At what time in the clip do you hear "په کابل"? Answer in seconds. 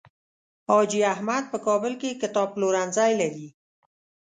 1.51-1.93